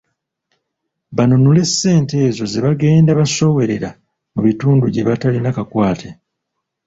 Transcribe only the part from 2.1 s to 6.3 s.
ezo zebagenda basowerera mu bitundu gyebatalina kakwate